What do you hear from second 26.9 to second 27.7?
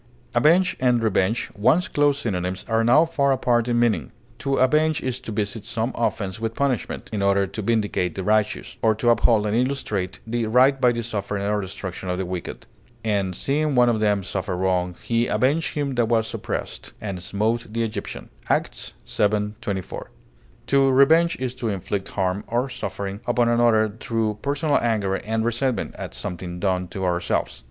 ourselves.